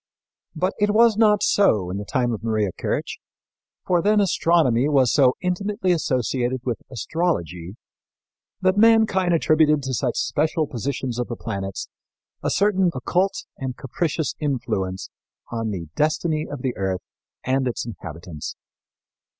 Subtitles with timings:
[0.55, 3.19] But it was not so in the time of Maria Kirch,
[3.85, 7.75] for then astronomy was so intimately associated with astrology
[8.61, 11.87] that mankind attributed to such special positions of the planets
[12.41, 15.11] a certain occult and capricious influence
[15.51, 17.01] on the destiny of the earth
[17.43, 18.55] and its inhabitants.